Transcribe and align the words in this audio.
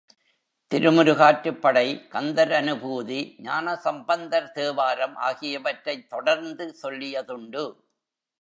திருமுருகாற்றுப் 0.71 1.59
படை, 1.59 2.07
கந்தர் 2.09 2.51
அநுபூதி, 2.51 3.19
ஞானசம்பந்தர் 3.41 4.51
தேவாரம் 4.51 5.15
ஆகியவற்றைத் 5.15 6.09
தொடர்ந்து 6.09 6.75
சொல்லியதுண்டு. 6.83 7.65